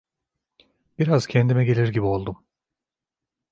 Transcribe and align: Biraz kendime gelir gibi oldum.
Biraz 0.99 1.27
kendime 1.27 1.65
gelir 1.65 1.87
gibi 1.87 2.05
oldum. 2.05 2.43